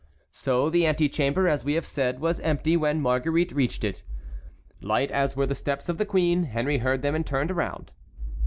[0.31, 4.01] So the antechamber, as we have said, was empty when Marguerite reached it.
[4.81, 7.91] Light as were the steps of the queen, Henry heard them and turned round.